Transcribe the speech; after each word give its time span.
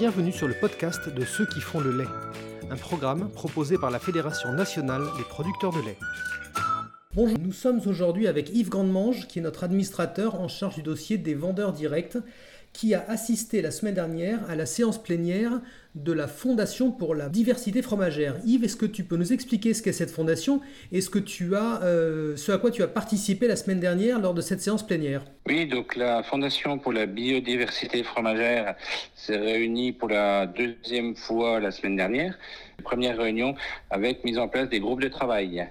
Bienvenue 0.00 0.32
sur 0.32 0.48
le 0.48 0.54
podcast 0.54 1.10
de 1.10 1.26
ceux 1.26 1.44
qui 1.44 1.60
font 1.60 1.78
le 1.78 1.94
lait, 1.94 2.08
un 2.70 2.76
programme 2.76 3.30
proposé 3.30 3.76
par 3.76 3.90
la 3.90 3.98
Fédération 3.98 4.50
nationale 4.50 5.02
des 5.18 5.24
producteurs 5.24 5.72
de 5.72 5.80
lait. 5.80 5.98
Bonjour, 7.14 7.36
nous 7.38 7.52
sommes 7.52 7.82
aujourd'hui 7.84 8.26
avec 8.26 8.48
Yves 8.48 8.70
Grandemange, 8.70 9.28
qui 9.28 9.40
est 9.40 9.42
notre 9.42 9.62
administrateur 9.62 10.40
en 10.40 10.48
charge 10.48 10.76
du 10.76 10.82
dossier 10.82 11.18
des 11.18 11.34
vendeurs 11.34 11.74
directs 11.74 12.16
qui 12.72 12.94
a 12.94 13.04
assisté 13.08 13.62
la 13.62 13.70
semaine 13.70 13.94
dernière 13.94 14.38
à 14.48 14.54
la 14.54 14.66
séance 14.66 15.02
plénière 15.02 15.60
de 15.96 16.12
la 16.12 16.28
Fondation 16.28 16.92
pour 16.92 17.16
la 17.16 17.28
diversité 17.28 17.82
fromagère. 17.82 18.36
Yves, 18.44 18.64
est-ce 18.64 18.76
que 18.76 18.86
tu 18.86 19.02
peux 19.02 19.16
nous 19.16 19.32
expliquer 19.32 19.74
ce 19.74 19.82
qu'est 19.82 19.92
cette 19.92 20.12
fondation 20.12 20.60
et 20.92 21.00
ce, 21.00 21.10
que 21.10 21.18
tu 21.18 21.56
as, 21.56 21.82
euh, 21.82 22.36
ce 22.36 22.52
à 22.52 22.58
quoi 22.58 22.70
tu 22.70 22.82
as 22.82 22.88
participé 22.88 23.48
la 23.48 23.56
semaine 23.56 23.80
dernière 23.80 24.20
lors 24.20 24.32
de 24.32 24.40
cette 24.40 24.60
séance 24.60 24.86
plénière? 24.86 25.24
Oui, 25.48 25.66
donc 25.66 25.96
la 25.96 26.22
Fondation 26.22 26.78
pour 26.78 26.92
la 26.92 27.06
biodiversité 27.06 28.04
fromagère 28.04 28.76
s'est 29.16 29.36
réunie 29.36 29.90
pour 29.90 30.08
la 30.08 30.46
deuxième 30.46 31.16
fois 31.16 31.58
la 31.58 31.72
semaine 31.72 31.96
dernière. 31.96 32.38
Première 32.84 33.18
réunion 33.18 33.56
avec 33.90 34.24
mise 34.24 34.38
en 34.38 34.46
place 34.46 34.68
des 34.68 34.78
groupes 34.78 35.02
de 35.02 35.08
travail. 35.08 35.66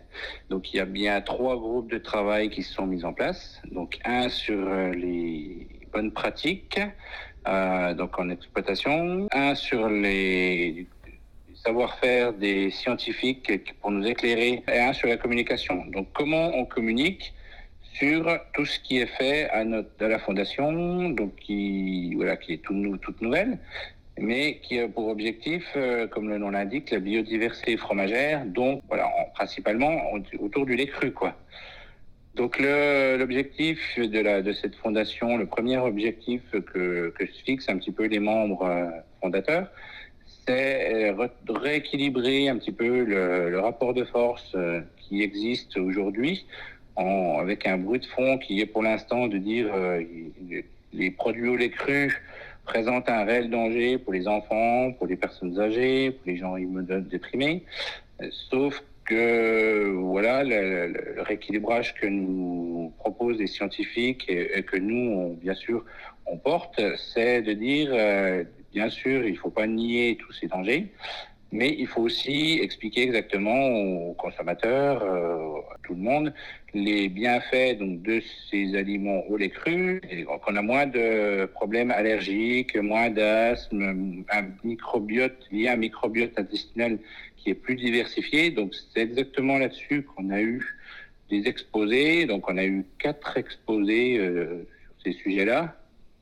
Donc 0.50 0.74
il 0.74 0.78
y 0.78 0.80
a 0.82 0.86
bien 0.86 1.22
trois 1.22 1.56
groupes 1.56 1.90
de 1.90 1.98
travail 1.98 2.50
qui 2.50 2.62
sont 2.62 2.86
mis 2.86 3.06
en 3.06 3.14
place. 3.14 3.62
Donc 3.72 4.00
un 4.04 4.28
sur 4.28 4.68
euh, 4.68 4.92
les 4.92 5.79
bonnes 5.92 6.12
pratiques, 6.12 6.80
euh, 7.48 7.94
donc 7.94 8.20
en 8.20 8.30
exploitation, 8.30 9.28
un 9.32 9.56
sur 9.56 9.90
les 9.90 10.88
savoir-faire 11.64 12.34
des 12.34 12.70
scientifiques 12.72 13.52
pour 13.82 13.92
nous 13.92 14.06
éclairer, 14.06 14.64
et 14.72 14.80
un 14.80 14.94
sur 14.94 15.08
la 15.08 15.18
communication. 15.18 15.86
Donc 15.88 16.08
comment 16.14 16.52
on 16.56 16.66
communique 16.66 17.34
sur 17.94 18.40
tout 18.54 18.66
ce 18.66 18.80
qui 18.80 18.98
est 19.00 19.08
fait 19.08 19.50
à, 19.50 19.64
notre, 19.66 19.90
à 20.04 20.08
la 20.08 20.20
fondation, 20.20 21.10
donc 21.10 21.36
qui, 21.36 22.16
voilà, 22.16 22.38
qui 22.38 22.54
est 22.54 22.58
tout, 22.58 22.98
toute 23.02 23.22
nouvelle, 23.22 23.60
mais 24.18 24.60
qui 24.62 24.80
a 24.80 24.88
pour 24.88 25.08
objectif, 25.10 25.66
euh, 25.76 26.08
comme 26.08 26.30
le 26.30 26.38
nom 26.38 26.50
l'indique, 26.50 26.92
la 26.92 27.00
biodiversité 27.00 27.78
fromagère, 27.78 28.46
donc 28.46 28.82
voilà, 28.88 29.10
principalement 29.34 30.02
autour 30.40 30.66
du 30.66 30.76
lait 30.76 30.88
cru, 30.88 31.12
quoi. 31.12 31.36
Donc 32.36 32.60
l'objectif 32.60 33.80
de, 33.98 34.20
la, 34.20 34.42
de 34.42 34.54
cette 34.54 34.76
fondation, 34.76 35.38
le 35.38 35.46
premier 35.46 35.78
objectif 35.78 36.42
que, 36.52 37.10
que 37.10 37.26
se 37.26 37.44
fixent 37.44 37.70
un 37.70 37.78
petit 37.78 37.92
peu 37.92 38.06
les 38.06 38.20
membres 38.20 38.64
euh, 38.64 38.90
fondateurs, 39.22 39.68
c'est 40.50 41.12
euh, 41.12 41.28
rééquilibrer 41.48 42.50
un 42.50 42.58
petit 42.58 42.72
peu 42.72 43.04
le, 43.04 43.60
rapport 43.60 43.94
de 43.94 44.04
force 44.04 44.52
euh, 44.56 44.82
qui 44.98 45.22
existe 45.22 45.78
aujourd'hui, 45.78 46.46
avec 46.96 47.66
un 47.66 47.78
bruit 47.78 48.00
de 48.00 48.06
fond 48.06 48.38
qui 48.40 48.60
est 48.60 48.66
pour 48.66 48.84
l'instant 48.84 49.28
de 49.28 49.38
dire 49.38 49.68
euh, 49.74 50.04
les 50.92 51.12
produits 51.12 51.48
au 51.48 51.56
lait 51.56 51.70
cru 51.70 52.22
présentent 52.66 53.08
un 53.08 53.24
réel 53.24 53.50
danger 53.50 53.98
pour 53.98 54.12
les 54.12 54.28
enfants, 54.28 54.92
pour 54.92 55.08
les 55.08 55.16
personnes 55.16 55.58
âgées, 55.60 56.12
pour 56.12 56.28
les 56.28 56.38
gens 56.38 56.56
déprimés, 57.10 57.64
sauf 58.50 58.84
que 59.10 59.92
voilà 59.92 60.44
le, 60.44 61.22
rééquilibrage 61.24 61.96
que 61.96 62.06
nous 62.06 62.94
proposent 63.00 63.40
les 63.40 63.48
scientifiques 63.48 64.26
et, 64.30 64.64
que 64.64 64.78
nous, 64.78 65.36
bien 65.42 65.56
sûr, 65.56 65.84
on 66.26 66.38
porte, 66.38 66.80
c'est 67.14 67.42
de 67.42 67.54
dire, 67.54 67.90
euh, 67.92 68.44
bien 68.72 68.90
sûr, 68.90 69.26
il 69.26 69.34
ne 69.34 69.38
faut 69.38 69.50
pas 69.50 69.68
nier 69.68 70.18
tous 70.20 70.32
ces 70.34 70.48
dangers, 70.48 70.94
mais 71.52 71.76
il 71.78 71.88
faut 71.88 72.02
aussi 72.02 72.60
expliquer 72.62 73.04
exactement 73.04 73.68
aux 73.70 74.14
consommateurs, 74.14 75.02
euh, 75.04 75.60
à 75.74 75.78
tout 75.84 75.96
le 75.96 76.02
monde, 76.02 76.34
les 76.74 77.10
bienfaits 77.10 77.80
donc, 77.80 78.04
de 78.04 78.22
ces 78.50 78.76
aliments 78.76 79.24
au 79.28 79.38
lait 79.38 79.50
cru, 79.50 80.02
et 80.10 80.24
qu'on 80.24 80.56
a 80.56 80.62
moins 80.62 80.86
de 80.86 81.46
problèmes 81.46 81.92
allergiques, 81.92 82.76
moins 82.78 83.10
d'asthme, 83.10 84.24
un 84.30 84.44
microbiote 84.64 85.38
lié 85.52 85.68
à 85.68 85.74
un 85.74 85.78
microbiote 85.78 86.38
intestinal 86.38 87.00
qui 87.38 87.50
est 87.50 87.56
plus 87.56 87.76
diversifié. 87.76 88.52
Donc 88.52 88.76
c'est 88.94 89.02
exactement 89.02 89.58
là-dessus 89.58 90.04
qu'on 90.04 90.30
a 90.30 90.42
eu 90.42 90.76
des 91.30 91.48
exposés. 91.48 92.26
Donc 92.26 92.50
on 92.50 92.58
a 92.58 92.66
eu 92.66 92.86
quatre 93.00 93.38
exposés 93.38 94.18
euh, 94.18 94.68
sur 95.00 95.14
ces 95.14 95.20
sujets-là. 95.20 95.76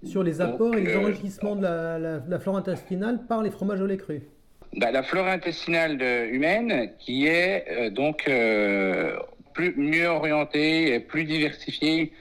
Sur 0.03 0.23
les 0.23 0.41
apports 0.41 0.75
et 0.75 0.81
les 0.81 0.93
euh, 0.93 0.99
enrichissements 0.99 1.55
de 1.55 1.63
la, 1.63 2.39
flore 2.39 2.57
intestinale 2.57 3.25
par 3.27 3.41
les 3.41 3.49
fromages 3.49 3.81
au 3.81 3.87
lait 3.87 3.97
cru. 3.97 4.21
Bah, 4.77 4.91
la 4.91 5.03
flore 5.03 5.27
intestinale 5.27 6.01
humaine 6.31 6.91
qui 6.99 7.25
est 7.25 7.65
euh, 7.69 7.89
donc 7.89 8.29
plus, 9.53 9.75
mieux 9.75 10.07
orientée 10.07 10.93
et 10.93 10.99
plus 10.99 11.25
diversifiée 11.25 12.13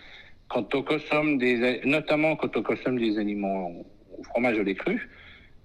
quand 0.48 0.74
on 0.74 0.82
consomme 0.82 1.38
des, 1.38 1.80
notamment 1.84 2.34
quand 2.36 2.56
on 2.56 2.62
consomme 2.62 2.98
des 2.98 3.18
aliments 3.18 3.84
au 4.18 4.22
fromage 4.22 4.58
au 4.58 4.62
lait 4.62 4.74
cru 4.74 5.08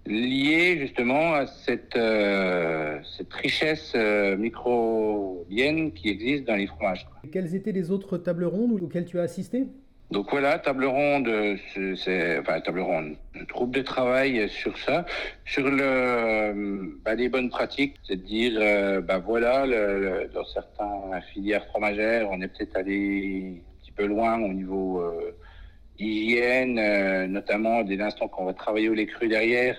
lié 0.06 0.78
justement 0.80 1.34
à 1.34 1.46
cette, 1.46 1.96
euh, 1.96 3.00
cette 3.18 3.34
richesse 3.34 3.94
euh, 3.96 4.36
microbienne 4.38 5.92
qui 5.94 6.10
existe 6.10 6.46
dans 6.46 6.56
les 6.56 6.68
fromages. 6.68 7.08
Quelles 7.32 7.56
étaient 7.56 7.72
les 7.72 7.92
autres 7.92 8.18
tables 8.18 8.46
rondes 8.46 8.82
auxquelles 8.82 9.06
tu 9.06 9.20
as 9.20 9.24
assisté? 9.24 9.68
Donc 10.12 10.30
voilà, 10.30 10.60
table 10.60 10.86
ronde, 10.86 11.58
c'est 11.74 12.38
enfin 12.40 12.60
table 12.60 12.82
ronde, 12.82 13.16
groupe 13.48 13.74
de 13.74 13.82
travail 13.82 14.50
sur 14.50 14.78
ça, 14.78 15.06
sur 15.46 15.70
le 15.70 17.00
bah, 17.06 17.16
les 17.16 17.30
bonnes 17.30 17.50
pratiques, 17.50 17.96
c'est 18.04 18.18
de 18.18 18.24
dire 18.24 18.60
euh, 18.62 19.00
bah 19.00 19.20
voilà, 19.20 19.66
le, 19.66 20.30
dans 20.34 20.44
certains 20.44 21.22
filières 21.34 21.66
fromagères, 21.68 22.30
on 22.30 22.42
est 22.42 22.50
peut-être 22.50 22.76
allé 22.76 23.62
un 23.66 23.82
petit 23.82 23.92
peu 23.94 24.06
loin 24.06 24.38
au 24.42 24.50
niveau 24.50 25.00
euh, 25.00 25.32
hygiène, 25.98 27.28
notamment 27.28 27.84
dès 27.84 27.96
l'instant 27.96 28.28
qu'on 28.28 28.44
va 28.44 28.54
travailler 28.54 28.90
au 28.90 28.94
lait 28.94 29.06
cru 29.06 29.30
derrière, 29.30 29.78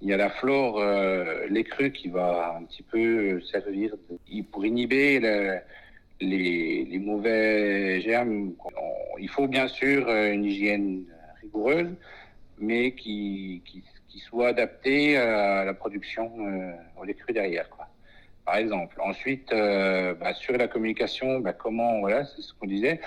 il 0.00 0.08
y 0.08 0.12
a 0.14 0.16
la 0.16 0.30
flore, 0.30 0.78
euh, 0.78 1.46
les 1.50 1.64
crues 1.64 1.92
qui 1.92 2.08
va 2.08 2.56
un 2.58 2.64
petit 2.64 2.82
peu 2.82 3.42
servir 3.42 3.94
pour 4.50 4.64
inhiber 4.64 5.20
les, 6.20 6.98
mauvais 6.98 8.00
germes. 8.00 8.52
il 9.18 9.28
faut 9.28 9.46
bien 9.46 9.68
sûr 9.68 10.08
euh, 10.08 10.32
une 10.32 10.44
hygiène 10.44 11.04
rigoureuse, 11.42 11.94
mais 12.58 12.92
qui, 12.92 13.62
soit 14.18 14.48
adaptée 14.48 15.18
à 15.18 15.64
la 15.64 15.74
production 15.74 16.32
euh, 16.40 16.72
au 16.96 17.04
lait 17.04 17.14
derrière. 17.28 17.68
Quoi. 17.68 17.86
Par 18.46 18.56
exemple. 18.56 18.98
Ensuite, 19.02 19.50
bah, 19.50 20.32
sur 20.32 20.56
la 20.56 20.68
communication, 20.68 21.40
bah, 21.40 21.52
comment, 21.52 22.00
voilà, 22.00 22.24
c'est 22.24 22.40
ce 22.40 22.54
qu'on 22.54 22.66
disait, 22.66 23.00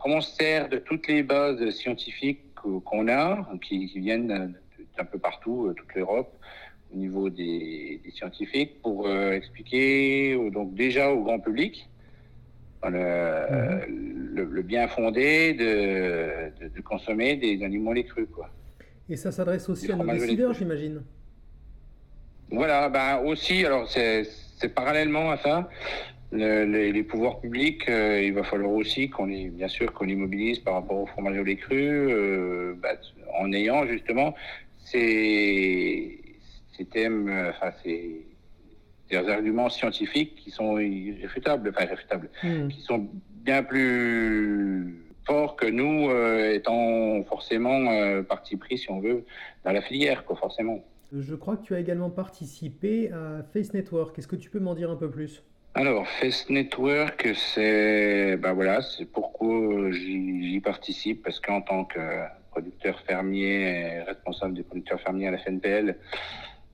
comment 0.00 0.16
on 0.16 0.20
sert 0.20 0.68
de 0.68 0.78
toutes 0.78 1.08
les 1.08 1.24
bases 1.24 1.68
scientifiques 1.70 2.54
qu'on 2.54 3.08
a, 3.08 3.48
qui, 3.60 3.88
qui 3.88 3.98
viennent 3.98 4.54
un 4.98 5.04
peu 5.04 5.18
partout, 5.18 5.66
euh, 5.66 5.74
toute 5.74 5.94
l'Europe, 5.94 6.32
au 6.92 6.96
niveau 6.96 7.30
des, 7.30 8.00
scientifiques, 8.14 8.80
pour 8.82 9.06
euh, 9.06 9.32
expliquer 9.32 10.36
donc 10.50 10.74
déjà 10.74 11.10
au 11.10 11.22
grand 11.22 11.40
public 11.40 11.88
mhm. 12.90 14.34
le, 14.34 14.62
bien 14.62 14.88
fondé 14.88 15.54
de, 15.54 16.68
de, 16.68 16.80
consommer 16.82 17.36
des 17.36 17.62
animaux 17.64 17.92
les 17.92 18.04
crus. 18.04 18.28
Quoi. 18.34 18.50
Et 19.08 19.16
ça 19.16 19.30
s'adresse 19.30 19.68
aussi 19.68 19.90
à 19.92 19.96
nos 19.96 20.10
décideurs, 20.10 20.52
j'imagine 20.54 21.02
Voilà, 22.50 22.88
ben 22.88 23.18
aussi, 23.24 23.64
alors 23.64 23.88
c'est 23.88 24.74
parallèlement 24.74 25.30
à 25.30 25.36
ça. 25.38 25.68
les, 26.32 27.02
pouvoirs 27.04 27.40
publics, 27.40 27.88
euh, 27.88 28.20
il 28.22 28.32
va 28.32 28.42
falloir 28.42 28.72
aussi 28.72 29.08
qu'on 29.08 29.26
les, 29.26 29.48
bien 29.48 29.68
sûr, 29.68 29.92
qu'on 29.92 30.04
les 30.06 30.16
mobilise 30.16 30.58
par 30.58 30.74
rapport 30.74 30.98
au 30.98 31.06
fromage 31.06 31.38
au 31.38 31.44
lait 31.44 31.56
cru, 31.56 32.74
ben, 32.82 32.96
en 33.38 33.52
ayant 33.52 33.86
justement 33.86 34.34
ces, 34.86 36.20
thèmes, 36.90 37.28
euh, 37.28 37.50
enfin, 37.50 37.72
ces, 37.82 38.26
arguments 39.12 39.68
scientifiques 39.68 40.36
qui 40.36 40.50
sont 40.50 40.78
irréfutables, 40.78 41.70
enfin 41.70 41.84
irréfutables, 41.84 42.30
hmm. 42.42 42.68
qui 42.68 42.80
sont 42.80 43.08
bien 43.44 43.62
plus 43.62 45.06
forts 45.26 45.56
que 45.56 45.66
nous, 45.66 46.08
euh, 46.10 46.54
étant 46.54 47.22
forcément 47.24 47.90
euh, 47.90 48.22
parti 48.22 48.56
pris, 48.56 48.78
si 48.78 48.90
on 48.90 49.00
veut, 49.00 49.24
dans 49.64 49.72
la 49.72 49.82
filière, 49.82 50.24
quoi, 50.24 50.36
forcément. 50.36 50.84
Je 51.12 51.34
crois 51.34 51.56
que 51.56 51.62
tu 51.62 51.74
as 51.74 51.80
également 51.80 52.10
participé 52.10 53.10
à 53.12 53.42
Face 53.52 53.72
Network. 53.72 54.18
Est-ce 54.18 54.28
que 54.28 54.36
tu 54.36 54.50
peux 54.50 54.58
m'en 54.58 54.74
dire 54.74 54.90
un 54.90 54.96
peu 54.96 55.10
plus? 55.10 55.42
Alors, 55.74 56.06
Face 56.08 56.48
Network, 56.48 57.28
c'est 57.34 58.36
ben 58.38 58.54
voilà, 58.54 58.80
c'est 58.80 59.04
pourquoi 59.04 59.90
j'y 59.90 60.60
participe 60.64 61.22
parce 61.22 61.38
qu'en 61.38 61.60
tant 61.60 61.84
que 61.84 62.00
producteur 62.50 62.98
fermier 63.00 64.00
responsable 64.06 64.54
des 64.54 64.62
producteurs 64.62 65.00
fermiers 65.00 65.28
à 65.28 65.32
la 65.32 65.38
FNPL, 65.38 65.96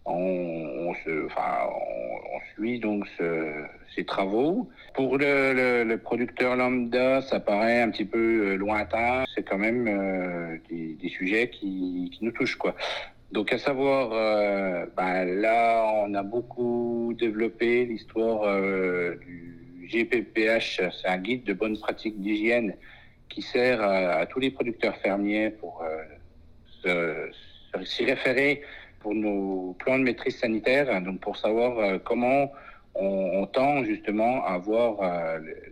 on, 0.05 0.95
se, 1.05 1.27
enfin, 1.27 1.69
on, 1.69 2.55
suit 2.55 2.81
donc 2.81 3.07
ces 3.95 4.05
travaux. 4.05 4.69
Pour 4.95 5.17
le, 5.17 5.97
producteur 5.97 6.57
lambda, 6.57 7.23
ça 7.23 7.41
paraît 7.41 7.83
un 7.83 7.91
petit 7.91 8.05
peu 8.05 8.57
lointain. 8.57 9.25
C'est 9.35 9.43
quand 9.43 9.59
même 9.59 9.87
euh, 9.89 10.57
des, 10.69 11.09
sujets 11.09 11.49
qui, 11.51 12.19
nous 12.21 12.33
touchent, 12.33 12.57
quoi. 12.57 12.75
Donc, 13.31 13.53
à 13.53 13.59
savoir, 13.59 14.11
euh, 14.13 14.87
ben, 14.97 15.25
là, 15.25 15.85
on 16.05 16.13
a 16.15 16.23
beaucoup 16.23 17.15
développé 17.19 17.87
l'histoire 17.87 18.43
euh, 18.45 19.15
du 19.25 19.89
GPPH. 19.89 20.83
C'est 21.01 21.09
un 21.09 21.19
guide 21.19 21.45
de 21.45 21.55
bonnes 21.55 21.79
pratiques 21.79 22.21
d'hygiène 22.21 22.75
qui 23.29 23.41
sert 23.41 23.81
à, 23.83 24.27
tous 24.27 24.41
les 24.41 24.51
producteurs 24.51 24.97
fermiers 24.97 25.51
pour 25.51 25.83
euh, 26.85 27.29
s'y 27.85 28.05
référer 28.05 28.63
pour 29.03 29.15
nos 29.15 29.77
plans 29.79 29.99
de 29.99 30.05
maîtrise 30.05 30.39
sanitaire, 30.39 31.01
donc 31.03 31.21
pour 31.21 31.37
savoir 31.37 32.01
comment 32.05 32.53
on, 32.95 33.47
tend 33.47 33.85
justement 33.85 34.45
à 34.45 34.53
avoir 34.53 35.01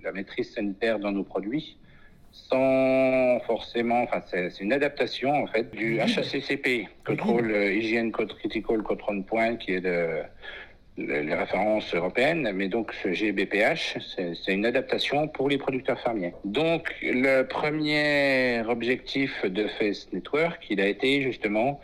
la 0.03 0.12
maîtrise 0.12 0.53
sanitaire 0.55 0.99
dans 0.99 1.12
nos 1.12 1.25
produits 1.25 1.77
sans 2.32 3.41
forcément, 3.41 4.03
enfin 4.03 4.23
c'est 4.31 4.61
une 4.61 4.73
adaptation 4.73 5.32
en 5.32 5.47
fait 5.47 5.75
du 5.75 6.00
HACCP, 6.00 6.88
Control 7.05 7.50
Hygiene 7.50 8.12
Code 8.12 8.32
Critical 8.38 8.82
Control 8.82 9.25
Point, 9.25 9.56
qui 9.56 9.73
est 9.73 9.81
de, 9.81 10.23
les 10.97 11.35
références 11.35 11.94
européennes, 11.94 12.50
mais 12.55 12.69
donc 12.69 12.93
ce 13.03 13.12
GBPH, 13.12 13.99
c'est 14.17 14.53
une 14.53 14.67
adaptation 14.67 15.29
pour 15.29 15.49
les 15.49 15.59
producteurs 15.59 15.99
fermiers. 16.00 16.35
Donc 16.44 16.94
le 17.03 17.43
premier 17.43 18.62
objectif 18.69 19.44
de 19.44 19.67
Face 19.79 20.09
Network, 20.12 20.65
il 20.71 20.81
a 20.81 20.87
été 20.87 21.23
justement 21.23 21.81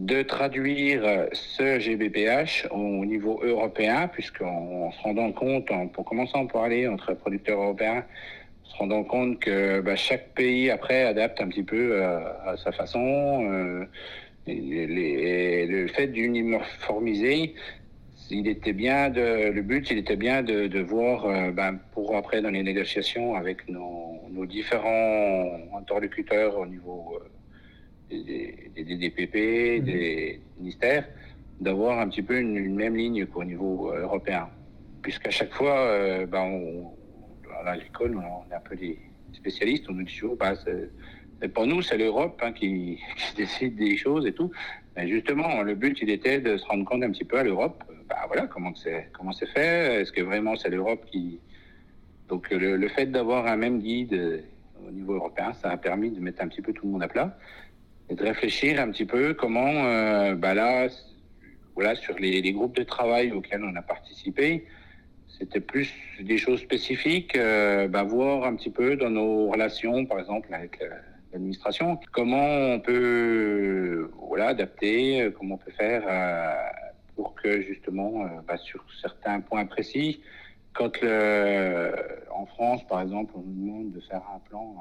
de 0.00 0.22
traduire 0.22 1.02
ce 1.34 1.78
GBPH 1.78 2.68
au 2.70 3.04
niveau 3.04 3.38
européen, 3.44 4.08
puisqu'on 4.08 4.90
se 4.92 5.02
rendant 5.02 5.30
compte, 5.30 5.70
en, 5.70 5.88
pour 5.88 6.06
commencer 6.06 6.32
à 6.34 6.44
parler 6.46 6.88
entre 6.88 7.12
producteurs 7.12 7.60
européens, 7.60 8.04
se 8.64 8.76
rendant 8.78 9.04
compte 9.04 9.40
que 9.40 9.80
bah, 9.82 9.96
chaque 9.96 10.32
pays 10.34 10.70
après 10.70 11.02
adapte 11.04 11.42
un 11.42 11.48
petit 11.48 11.62
peu 11.62 11.92
euh, 11.92 12.18
à, 12.46 12.56
sa 12.56 12.72
façon. 12.72 13.44
Euh, 13.52 13.84
le 14.46 15.86
fait 15.88 16.06
d'uniformiser, 16.06 17.54
il 18.30 18.48
était 18.48 18.72
bien 18.72 19.10
le 19.10 19.60
but, 19.60 19.90
il 19.90 19.98
était 19.98 20.16
bien 20.16 20.42
de, 20.42 20.80
voir, 20.80 21.26
euh, 21.26 21.50
ben, 21.50 21.78
pour 21.92 22.16
après 22.16 22.40
dans 22.40 22.50
les 22.50 22.62
négociations 22.62 23.34
avec 23.34 23.68
nos, 23.68 24.18
nos 24.30 24.46
différents 24.46 25.58
interlocuteurs 25.78 26.58
au 26.58 26.66
niveau 26.66 27.20
euh, 28.12 28.22
des, 28.74 28.84
des, 28.84 28.96
DPP, 28.96 29.80
mhm. 29.80 29.84
des 29.84 30.40
ministères, 30.58 31.06
d'avoir 31.60 31.98
un 31.98 32.08
petit 32.08 32.22
peu 32.22 32.38
une, 32.38 32.74
même 32.74 32.96
ligne 32.96 33.26
qu'au 33.26 33.44
niveau 33.44 33.92
euh, 33.92 34.02
européen. 34.02 34.48
Puisqu'à 35.02 35.30
chaque 35.30 35.52
fois, 35.54 36.26
ben, 36.26 36.42
on, 36.42 36.92
à 37.58 37.62
l'agricole, 37.64 38.16
on 38.18 38.50
est 38.50 38.54
un 38.54 38.60
peu 38.60 38.76
des 38.76 38.98
spécialistes, 39.32 39.86
on 39.88 39.94
nous 39.94 40.02
dit 40.02 40.12
toujours, 40.12 40.36
ben, 40.36 40.54
pour 41.54 41.66
nous, 41.66 41.80
c'est 41.80 41.96
l'Europe 41.96 42.38
hein, 42.44 42.52
qui, 42.52 42.98
qui, 43.16 43.34
décide 43.36 43.76
des 43.76 43.96
choses 43.96 44.26
et 44.26 44.32
tout. 44.32 44.50
Mais 44.94 45.08
justement, 45.08 45.62
le 45.62 45.74
but, 45.74 45.98
il 46.02 46.10
était 46.10 46.40
de 46.40 46.58
se 46.58 46.66
rendre 46.66 46.84
compte 46.84 47.02
un 47.02 47.10
petit 47.10 47.24
peu 47.24 47.38
à 47.38 47.44
l'Europe 47.44 47.82
bah 48.10 48.24
voilà, 48.26 48.48
comment 48.48 48.74
c'est 48.74 49.08
comment 49.12 49.32
c'est 49.32 49.46
fait 49.46 50.00
Est-ce 50.00 50.12
que 50.12 50.20
vraiment 50.20 50.56
c'est 50.56 50.68
l'Europe 50.68 51.06
qui 51.10 51.38
donc 52.28 52.50
le, 52.50 52.88
fait 52.88 53.06
d'avoir 53.06 53.46
un 53.46 53.56
même 53.56 53.80
guide 53.80 54.12
euh, 54.12 54.40
au 54.86 54.90
niveau 54.92 55.14
européen, 55.14 55.52
ça 55.52 55.70
a 55.70 55.76
permis 55.76 56.10
de 56.10 56.20
mettre 56.20 56.42
un 56.42 56.48
petit 56.48 56.62
peu 56.62 56.72
tout 56.72 56.86
le 56.86 56.92
monde 56.92 57.02
à 57.02 57.08
plat 57.08 57.36
et 58.10 58.14
de 58.14 58.24
réfléchir 58.24 58.80
un 58.80 58.90
petit 58.90 59.06
peu 59.06 59.34
comment 59.34 59.84
euh, 59.86 60.34
bah 60.34 60.52
là 60.52 60.88
voilà 61.74 61.94
sur 61.94 62.18
les, 62.18 62.52
groupes 62.52 62.76
de 62.76 62.82
travail 62.82 63.30
auxquels 63.32 63.64
on 63.64 63.74
a 63.76 63.82
participé, 63.82 64.66
c'était 65.28 65.60
plus 65.60 65.90
des 66.20 66.36
choses 66.36 66.60
spécifiques, 66.60 67.36
euh, 67.36 67.88
bah, 67.88 68.02
voir 68.02 68.44
un 68.44 68.56
petit 68.56 68.68
peu 68.70 68.96
dans 68.96 69.08
nos 69.08 69.48
relations, 69.48 70.04
par 70.04 70.18
exemple 70.18 70.52
avec 70.52 70.82
l'administration, 71.32 71.98
comment 72.12 72.74
on 72.74 72.80
peut 72.80 74.10
voilà 74.28 74.48
adapter, 74.48 75.30
comment 75.38 75.54
on 75.54 75.58
peut 75.58 75.70
faire 75.70 76.02
pour 77.14 77.34
que 77.34 77.62
justement, 77.62 78.24
euh, 78.24 78.28
bah, 78.46 78.56
sur 78.56 78.84
certains 79.00 79.40
points 79.40 79.64
précis, 79.64 80.20
quand 80.74 80.92
en 82.30 82.46
France, 82.46 82.86
par 82.88 83.00
exemple, 83.00 83.32
on 83.36 83.40
nous 83.40 83.54
demande 83.54 83.92
de 83.92 84.00
faire 84.00 84.22
un 84.34 84.38
plan 84.48 84.74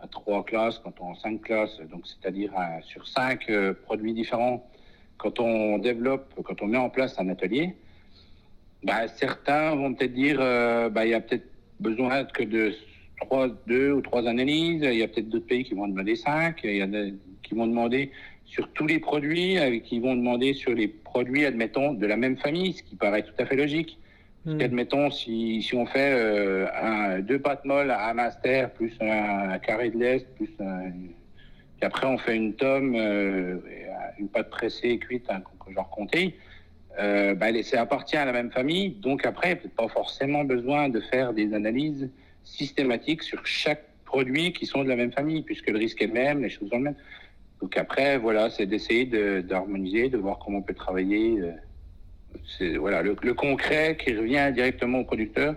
à, 0.00 0.06
trois 0.06 0.44
classes, 0.44 0.78
quand 0.78 0.94
on 1.00 1.12
a 1.12 1.16
cinq 1.16 1.42
classes, 1.42 1.80
donc 1.90 2.06
c'est-à-dire 2.06 2.52
sur 2.82 3.06
cinq 3.06 3.48
euh, 3.50 3.74
produits 3.74 4.14
différents, 4.14 4.68
quand 5.16 5.40
on 5.40 5.78
développe, 5.78 6.34
quand 6.44 6.62
on 6.62 6.66
met 6.66 6.78
en 6.78 6.90
place 6.90 7.18
un 7.18 7.28
atelier, 7.28 7.74
bah, 8.84 9.08
certains 9.08 9.74
vont 9.74 9.94
peut-être 9.94 10.14
dire, 10.14 10.38
euh, 10.40 10.88
bah, 10.88 11.04
il 11.04 11.10
y 11.10 11.14
a 11.14 11.20
peut-être 11.20 11.48
besoin 11.80 12.24
que 12.24 12.44
de 12.44 12.72
trois, 13.20 13.48
deux 13.66 13.92
ou 13.92 14.00
trois 14.00 14.26
analyses. 14.26 14.82
Il 14.82 14.98
y 14.98 15.02
a 15.02 15.08
peut-être 15.08 15.28
d'autres 15.28 15.46
pays 15.46 15.64
qui 15.64 15.74
vont 15.74 15.88
demander 15.88 16.16
cinq. 16.16 16.58
Qui 16.62 17.54
vont 17.54 17.66
demander 17.66 18.12
sur 18.44 18.70
tous 18.72 18.86
les 18.86 18.98
produits, 18.98 19.58
euh, 19.58 19.78
qui 19.78 19.98
vont 20.00 20.14
demander 20.14 20.54
sur 20.54 20.72
les 20.72 20.88
produits, 20.88 21.44
admettons, 21.44 21.92
de 21.94 22.06
la 22.06 22.16
même 22.16 22.36
famille, 22.36 22.72
ce 22.72 22.82
qui 22.82 22.96
paraît 22.96 23.22
tout 23.22 23.34
à 23.38 23.46
fait 23.46 23.56
logique. 23.56 23.98
Hmm. 24.44 24.60
Admettons, 24.60 25.10
si, 25.10 25.62
si 25.62 25.74
on 25.74 25.86
fait 25.86 26.12
euh, 26.12 26.66
un, 26.80 27.18
deux 27.20 27.38
pâtes 27.38 27.64
molles 27.64 27.90
à 27.90 28.08
un 28.08 28.14
master, 28.14 28.70
plus 28.72 28.92
un, 29.00 29.58
carré 29.58 29.90
de 29.90 29.98
l'Est, 29.98 30.26
plus 30.36 30.50
un, 30.60 30.90
puis 30.90 31.86
après 31.86 32.06
on 32.06 32.18
fait 32.18 32.36
une 32.36 32.54
tome, 32.54 32.94
euh, 32.96 33.58
une 34.18 34.28
pâte 34.28 34.50
pressée 34.50 34.98
cuite, 34.98 35.26
hein, 35.28 35.42
genre 35.72 35.90
comté, 35.90 36.36
euh, 36.98 37.34
bah, 37.34 37.46
ça 37.62 37.80
appartient 37.80 38.16
à 38.16 38.24
la 38.24 38.32
même 38.32 38.50
famille, 38.50 38.90
donc 38.90 39.24
après, 39.24 39.56
peut-être 39.56 39.76
pas 39.76 39.88
forcément 39.88 40.44
besoin 40.44 40.88
de 40.88 41.00
faire 41.00 41.32
des 41.32 41.54
analyses 41.54 42.10
systématiques 42.42 43.22
sur 43.22 43.46
chaque 43.46 43.84
produit 44.04 44.52
qui 44.52 44.66
sont 44.66 44.82
de 44.82 44.88
la 44.88 44.96
même 44.96 45.12
famille, 45.12 45.42
puisque 45.42 45.68
le 45.70 45.78
risque 45.78 46.02
est 46.02 46.08
le 46.08 46.14
même, 46.14 46.42
les 46.42 46.48
choses 46.48 46.68
sont 46.70 46.76
les 46.76 46.82
mêmes. 46.82 46.96
Donc 47.60 47.76
après, 47.76 48.18
voilà, 48.18 48.50
c'est 48.50 48.66
d'essayer 48.66 49.04
d'harmoniser, 49.42 50.08
de, 50.08 50.16
voir 50.16 50.38
comment 50.38 50.58
on 50.58 50.62
peut 50.62 50.74
travailler. 50.74 51.40
Euh, 51.40 51.52
voilà, 52.78 53.02
le, 53.02 53.14
concret 53.34 53.96
qui 53.96 54.14
revient 54.14 54.50
directement 54.54 55.00
au 55.00 55.04
producteur, 55.04 55.54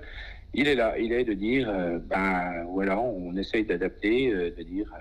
il 0.54 0.68
est 0.68 0.76
là, 0.76 0.98
il 1.00 1.14
est 1.14 1.24
de 1.24 1.34
dire, 1.34 1.70
euh, 1.70 1.98
ben 2.00 2.66
voilà, 2.70 3.00
on 3.00 3.36
essaye 3.38 3.64
d'adapter, 3.64 4.32
euh, 4.32 4.54
de 4.58 4.64
dire, 4.64 4.92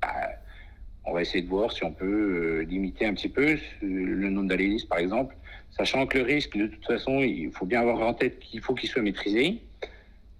ben, 0.00 0.08
on 1.04 1.12
va 1.12 1.22
essayer 1.22 1.42
de 1.42 1.48
voir 1.48 1.72
si 1.72 1.84
on 1.84 1.92
peut 1.92 2.60
limiter 2.68 3.06
un 3.06 3.14
petit 3.14 3.28
peu 3.28 3.56
le 3.82 4.30
nombre 4.30 4.48
d'analyses, 4.48 4.84
par 4.84 4.98
exemple, 4.98 5.36
sachant 5.70 6.06
que 6.06 6.18
le 6.18 6.24
risque, 6.24 6.56
de 6.56 6.66
toute 6.66 6.86
façon, 6.86 7.20
il 7.20 7.50
faut 7.50 7.66
bien 7.66 7.80
avoir 7.80 8.00
en 8.00 8.14
tête 8.14 8.38
qu'il 8.38 8.60
faut 8.60 8.74
qu'il 8.74 8.88
soit 8.88 9.02
maîtrisé. 9.02 9.60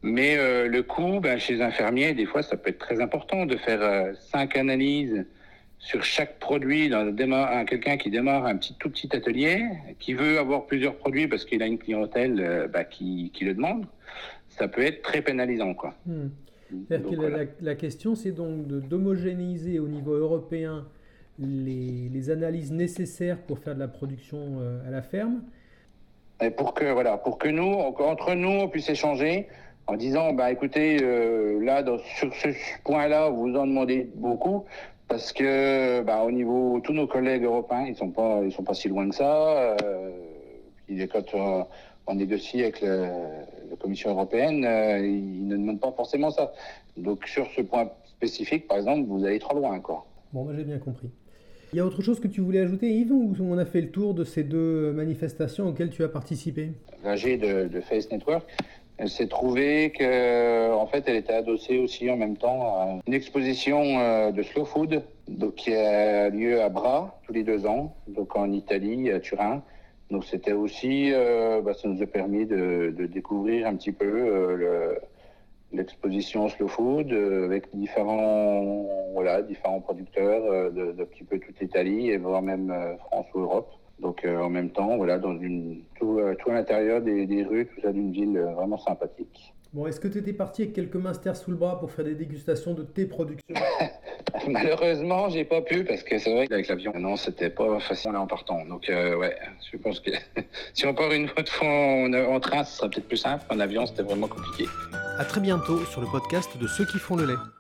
Mais 0.03 0.37
le 0.67 0.83
coût, 0.83 1.21
ben, 1.21 1.39
chez 1.39 1.61
un 1.61 1.71
fermier, 1.71 2.15
des 2.15 2.25
fois, 2.25 2.43
ça 2.43 2.57
peut 2.57 2.71
être 2.71 2.79
très 2.79 3.03
important 3.03 3.45
de 3.45 3.57
faire 3.57 4.15
cinq 4.17 4.57
analyses 4.57 5.27
sur 5.85 6.03
chaque 6.03 6.39
produit, 6.39 6.91
quelqu'un 7.69 7.99
qui 7.99 8.11
démarre 8.11 8.47
un 8.47 8.57
petit, 8.57 8.75
tout 8.79 8.89
petit 8.89 9.15
atelier, 9.15 9.69
qui 9.99 10.15
veut 10.15 10.39
avoir 10.39 10.65
plusieurs 10.65 10.97
produits 10.97 11.29
parce 11.29 11.45
qu'il 11.45 11.63
a 11.63 11.67
une 11.67 11.79
clientèle 11.79 12.41
euh, 12.41 12.69
bah, 12.69 12.85
qui, 12.85 13.31
qui, 13.35 13.45
le 13.45 13.53
demande, 13.53 13.85
ça 14.49 14.67
peut 14.67 14.81
être 14.81 15.03
très 15.03 15.21
pénalisant. 15.21 15.75
Quoi. 15.75 15.95
Hmm. 16.07 16.29
la, 17.61 17.75
question, 17.75 18.15
c'est 18.15 18.33
donc 18.33 18.67
d'homogénéiser 18.67 19.79
au 19.79 19.87
niveau 19.87 20.15
européen 20.15 20.87
les, 21.39 22.09
les, 22.11 22.31
analyses 22.31 22.73
nécessaires 22.73 23.37
pour 23.43 23.59
faire 23.59 23.75
de 23.75 23.81
la 23.81 23.89
production 23.89 24.61
euh, 24.61 24.89
à 24.89 24.91
la 24.91 25.03
ferme. 25.03 25.43
Et 26.41 26.51
pour 26.51 26.73
que, 26.73 26.91
voilà, 26.93 27.19
pour 27.19 27.37
que 27.37 27.49
nous, 27.49 27.73
entre 27.73 28.35
nous, 28.35 28.49
on 28.49 28.69
puisse 28.69 28.89
échanger 28.89 29.49
en 29.87 29.97
disant, 29.97 30.33
bah, 30.33 30.51
écoutez, 30.51 30.97
euh, 31.03 31.63
là, 31.63 31.85
sur 32.17 32.33
ce 32.35 32.49
point-là, 32.85 33.29
vous 33.29 33.55
en 33.55 33.67
demandez 33.67 34.11
beaucoup, 34.15 34.65
parce 35.09 35.33
que 35.33 36.03
bah, 36.03 36.23
au 36.23 36.31
niveau 36.31 36.81
tous 36.83 36.93
nos 36.93 37.07
collègues 37.07 37.45
européens 37.45 37.87
ils 37.87 37.97
sont 37.97 38.11
pas 38.11 38.41
ils 38.45 38.53
sont 38.53 38.65
pas 38.65 38.75
si 38.75 38.89
loin 38.89 39.09
que 39.09 39.15
ça 39.15 39.77
euh, 39.83 40.11
puis 40.87 41.07
quand 41.09 41.35
euh, 41.35 41.63
on, 42.07 42.15
négocie 42.15 42.63
avec 42.63 42.81
la 42.81 43.77
Commission 43.79 44.11
européenne 44.11 44.65
euh, 44.65 45.07
ils 45.07 45.47
ne 45.47 45.57
demandent 45.57 45.81
pas 45.81 45.93
forcément 45.93 46.31
ça. 46.31 46.53
Donc 46.97 47.27
sur 47.27 47.47
ce 47.57 47.63
point 47.63 47.91
spécifique 48.05 48.67
par 48.69 48.79
exemple 48.79 49.07
vous 49.09 49.25
allez 49.25 49.39
trop 49.39 49.57
loin 49.57 49.79
quoi. 49.81 50.07
Bon 50.33 50.49
j'ai 50.55 50.65
bien 50.65 50.79
compris. 50.79 51.11
Il 51.73 51.79
y 51.79 51.81
a 51.81 51.87
autre 51.87 52.03
chose 52.03 52.21
que 52.21 52.29
tu 52.29 52.41
voulais 52.41 52.61
ajouter 52.61 52.89
Yves 52.89 53.13
ou 53.13 53.35
on 53.41 53.59
a 53.59 53.65
fait 53.65 53.81
le 53.81 53.91
tour 53.91 54.15
de 54.15 54.23
ces 54.23 54.45
deux 54.45 54.93
manifestations 54.93 55.69
auxquelles 55.69 55.91
tu 55.91 56.05
as 56.05 56.09
participé? 56.09 56.71
l'AG 57.03 57.41
de, 57.41 57.67
de 57.67 57.81
Face 57.81 58.11
Network 58.13 58.47
elle 58.97 59.09
s'est 59.09 59.27
trouvée 59.27 59.91
que, 59.91 60.73
en 60.73 60.87
fait, 60.87 61.05
elle 61.09 61.17
était 61.17 61.33
adossée 61.33 61.79
aussi 61.79 62.09
en 62.11 62.17
même 62.17 62.37
temps 62.37 62.79
à 62.79 63.01
une 63.07 63.15
exposition 63.15 63.99
euh, 63.99 64.31
de 64.31 64.43
slow 64.43 64.65
food, 64.65 65.03
donc 65.27 65.57
qui 65.57 65.75
a 65.75 66.29
lieu 66.31 66.63
à 66.63 66.69
Bras 66.69 67.21
tous 67.27 67.33
les 67.33 67.43
deux 67.43 67.67
ans, 67.67 67.97
donc 68.07 68.37
en 68.37 68.53
Italie, 68.53 69.11
à 69.11 69.19
Turin. 69.19 69.63
Donc 70.11 70.25
c'était 70.25 70.53
aussi, 70.53 71.13
euh, 71.13 71.61
bah, 71.61 71.75
ça 71.75 71.89
nous 71.89 72.03
a 72.03 72.07
permis 72.07 72.47
de, 72.47 72.95
de 72.97 73.07
découvrir 73.07 73.67
un 73.67 73.75
petit 73.75 73.91
peu 73.91 74.07
euh, 74.07 74.95
l'exposition 75.73 76.49
slow 76.49 76.69
food 76.69 77.13
avec 77.13 77.75
différents, 77.75 78.87
voilà, 79.13 79.43
différents 79.43 79.81
producteurs 79.81 80.71
de, 80.71 80.93
de 80.93 81.05
petit 81.05 81.25
peu 81.25 81.41
toute 81.41 81.59
l'Italie 81.59 82.11
et 82.11 82.19
voire 82.19 82.43
même 82.43 82.73
France 83.07 83.27
ou 83.35 83.41
Europe. 83.41 83.73
Donc 84.01 84.25
euh, 84.25 84.39
en 84.39 84.51
même 84.51 84.71
temps, 84.71 84.97
voilà, 84.97 85.19
dans 85.19 85.39
une, 85.39 85.83
tout, 85.99 86.19
euh, 86.19 86.35
tout 86.39 86.51
à 86.51 86.55
l'intérieur 86.55 87.01
des, 87.01 87.27
des, 87.27 87.45
rues, 87.45 87.67
tout 87.67 87.81
ça 87.81 87.93
d'une 87.93 88.13
ville 88.13 88.37
euh, 88.37 88.53
vraiment 88.53 88.79
sympathique. 88.79 89.53
Bon, 89.73 89.87
est-ce 89.87 89.99
que 89.99 90.09
tu 90.09 90.19
étais 90.19 90.33
parti 90.33 90.63
avec 90.63 90.75
quelques 90.75 90.97
masters 90.97 91.37
sous 91.37 91.51
le 91.51 91.57
bras 91.57 91.81
pour 91.81 91.91
faire 91.91 92.05
des 92.05 92.15
dégustations 92.15 92.75
de 92.75 92.83
tes 92.83 93.07
productions 93.07 93.55
Malheureusement, 94.49 95.29
j'ai 95.29 95.45
pas 95.45 95.63
pu 95.63 95.85
parce 95.85 96.03
que 96.03 96.19
c'est 96.19 96.33
vrai 96.33 96.47
qu'avec 96.47 96.69
l'avion, 96.69 96.93
non, 96.99 97.17
c'était 97.17 97.51
pas 97.51 97.81
facile 97.81 98.17
en 98.17 98.27
partant. 98.27 98.65
Donc 98.67 98.87
ouais, 98.89 99.37
je 99.73 99.77
pense 99.79 100.01
que 100.01 100.11
si 100.75 100.87
on 100.87 100.95
part 100.95 101.13
une 101.13 101.25
autre 101.25 101.53
fois 101.53 101.69
en, 101.69 102.13
en 102.13 102.41
train, 102.41 102.63
ce 102.63 102.77
serait 102.77 102.91
peut-être 102.91 103.09
plus 103.09 103.17
simple. 103.17 103.45
En 103.51 103.59
avion, 103.59 103.87
c'était 103.87 104.03
vraiment 104.03 104.29
compliqué. 104.29 104.65
À 105.19 105.25
très 105.25 105.41
bientôt 105.41 105.85
sur 105.87 106.01
le 106.01 106.07
podcast 106.07 106.57
de 106.57 106.67
ceux 106.67 106.85
qui 106.87 106.99
font 106.99 107.17
le 107.17 107.27
lait. 107.27 107.55